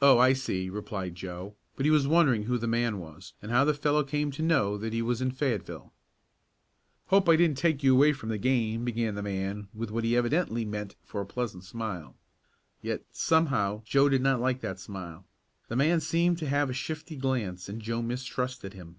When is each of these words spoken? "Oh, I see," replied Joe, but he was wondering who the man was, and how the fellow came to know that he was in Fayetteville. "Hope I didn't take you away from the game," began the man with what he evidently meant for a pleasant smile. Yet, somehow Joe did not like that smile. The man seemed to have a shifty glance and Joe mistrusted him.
"Oh, 0.00 0.18
I 0.18 0.32
see," 0.32 0.68
replied 0.68 1.14
Joe, 1.14 1.54
but 1.76 1.86
he 1.86 1.90
was 1.92 2.08
wondering 2.08 2.42
who 2.42 2.58
the 2.58 2.66
man 2.66 2.98
was, 2.98 3.32
and 3.40 3.52
how 3.52 3.64
the 3.64 3.72
fellow 3.74 4.02
came 4.02 4.32
to 4.32 4.42
know 4.42 4.76
that 4.76 4.92
he 4.92 5.02
was 5.02 5.22
in 5.22 5.30
Fayetteville. 5.30 5.92
"Hope 7.06 7.28
I 7.28 7.36
didn't 7.36 7.58
take 7.58 7.80
you 7.80 7.94
away 7.94 8.12
from 8.12 8.28
the 8.30 8.38
game," 8.38 8.84
began 8.84 9.14
the 9.14 9.22
man 9.22 9.68
with 9.72 9.92
what 9.92 10.02
he 10.02 10.16
evidently 10.16 10.64
meant 10.64 10.96
for 11.04 11.20
a 11.20 11.26
pleasant 11.26 11.62
smile. 11.62 12.16
Yet, 12.80 13.04
somehow 13.12 13.82
Joe 13.84 14.08
did 14.08 14.20
not 14.22 14.40
like 14.40 14.62
that 14.62 14.80
smile. 14.80 15.26
The 15.68 15.76
man 15.76 16.00
seemed 16.00 16.38
to 16.38 16.48
have 16.48 16.68
a 16.68 16.72
shifty 16.74 17.14
glance 17.14 17.68
and 17.68 17.80
Joe 17.80 18.02
mistrusted 18.02 18.72
him. 18.72 18.96